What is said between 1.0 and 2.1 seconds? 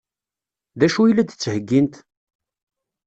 i la d-ttheggint?